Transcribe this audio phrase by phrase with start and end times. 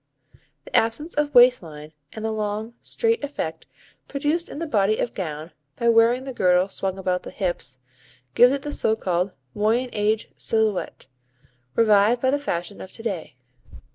[0.65, 3.67] The absence of waist line, and the long, straight effect
[4.07, 7.77] produced in the body of gown by wearing the girdle swung about the hips,
[8.33, 11.05] gives it the so called Moyen Age silhouette,
[11.75, 13.35] revived by the fashion of to day.